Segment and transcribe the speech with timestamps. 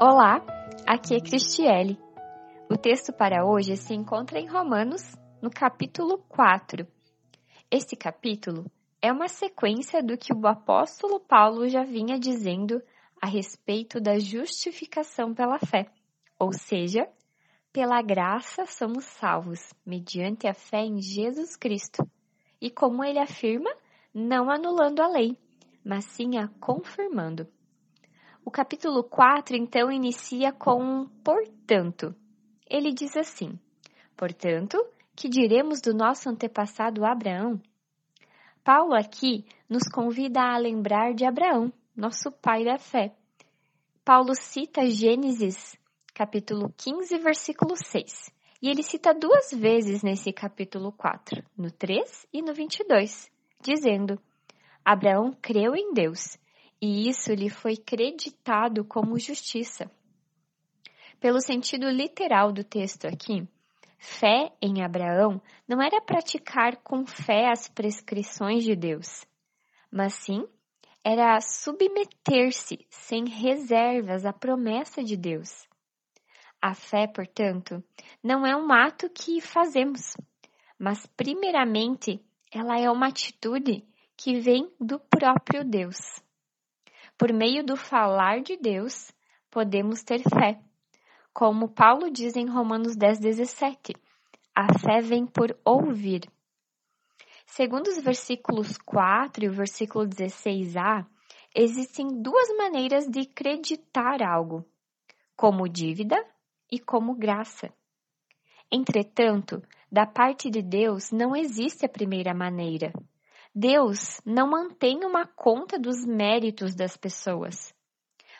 [0.00, 0.44] Olá,
[0.84, 1.96] aqui é Cristiele.
[2.68, 6.84] O texto para hoje se encontra em Romanos, no capítulo 4.
[7.70, 8.68] Esse capítulo
[9.00, 12.82] é uma sequência do que o apóstolo Paulo já vinha dizendo
[13.22, 15.86] a respeito da justificação pela fé,
[16.40, 17.08] ou seja,
[17.72, 22.04] pela graça somos salvos, mediante a fé em Jesus Cristo.
[22.60, 23.70] E como ele afirma,
[24.12, 25.38] não anulando a lei,
[25.84, 27.46] mas sim a confirmando.
[28.46, 32.14] O capítulo 4 então inicia com um portanto.
[32.68, 33.58] Ele diz assim:
[34.14, 34.76] Portanto,
[35.16, 37.58] que diremos do nosso antepassado Abraão?
[38.62, 43.14] Paulo aqui nos convida a lembrar de Abraão, nosso pai da fé.
[44.04, 45.74] Paulo cita Gênesis,
[46.12, 48.30] capítulo 15, versículo 6.
[48.60, 53.30] E ele cita duas vezes nesse capítulo 4, no 3 e no 22,
[53.62, 54.20] dizendo:
[54.84, 56.36] Abraão creu em Deus
[56.80, 59.90] e isso lhe foi creditado como justiça.
[61.20, 63.48] Pelo sentido literal do texto aqui,
[63.98, 69.24] fé em Abraão não era praticar com fé as prescrições de Deus,
[69.90, 70.46] mas sim
[71.04, 75.68] era submeter-se sem reservas à promessa de Deus.
[76.60, 77.84] A fé, portanto,
[78.22, 80.16] não é um ato que fazemos,
[80.78, 82.18] mas primeiramente
[82.50, 83.84] ela é uma atitude
[84.16, 86.23] que vem do próprio Deus.
[87.16, 89.12] Por meio do falar de Deus,
[89.50, 90.60] podemos ter fé.
[91.32, 93.92] Como Paulo diz em Romanos 10, 17,
[94.54, 96.22] a fé vem por ouvir.
[97.46, 101.06] Segundo os versículos 4 e o versículo 16a,
[101.54, 104.64] existem duas maneiras de acreditar algo,
[105.36, 106.16] como dívida
[106.70, 107.72] e como graça.
[108.70, 112.92] Entretanto, da parte de Deus não existe a primeira maneira.
[113.54, 117.72] Deus não mantém uma conta dos méritos das pessoas,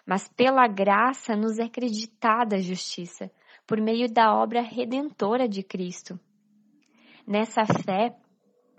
[0.05, 3.31] mas pela graça nos é acreditada a justiça
[3.65, 6.19] por meio da obra redentora de Cristo.
[7.25, 8.16] Nessa fé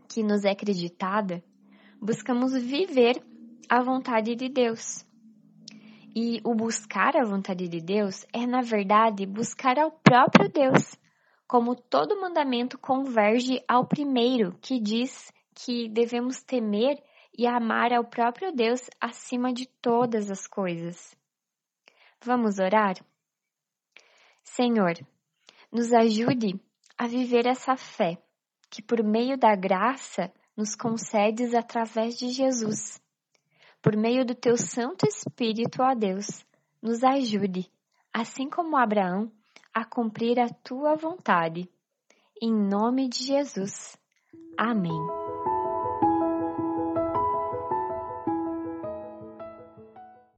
[0.10, 1.42] que nos é acreditada,
[2.02, 3.24] buscamos viver
[3.70, 5.06] a vontade de Deus.
[6.14, 10.98] E o buscar a vontade de Deus é, na verdade, buscar ao próprio Deus,
[11.48, 17.02] como todo mandamento converge ao primeiro, que diz que devemos temer
[17.38, 21.16] e amar ao próprio Deus acima de todas as coisas.
[22.22, 22.96] Vamos orar?
[24.44, 24.94] Senhor,
[25.72, 26.60] nos ajude
[26.98, 28.18] a viver essa fé
[28.70, 33.02] que, por meio da graça, nos concedes através de Jesus.
[33.82, 36.46] Por meio do teu Santo Espírito, ó Deus,
[36.82, 37.70] nos ajude,
[38.14, 39.32] assim como Abraão,
[39.74, 41.70] a cumprir a tua vontade.
[42.42, 43.98] Em nome de Jesus.
[44.58, 45.25] Amém.